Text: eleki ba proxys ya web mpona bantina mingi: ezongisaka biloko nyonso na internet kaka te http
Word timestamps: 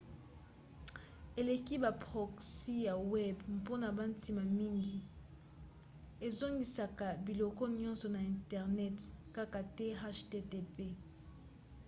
eleki 1.39 1.75
ba 1.83 1.91
proxys 2.03 2.83
ya 2.85 2.93
web 3.11 3.37
mpona 3.59 3.87
bantina 3.97 4.43
mingi: 4.59 4.97
ezongisaka 6.27 7.07
biloko 7.25 7.63
nyonso 7.79 8.05
na 8.15 8.21
internet 8.33 8.97
kaka 9.35 9.59
te 9.75 9.87
http 10.01 10.75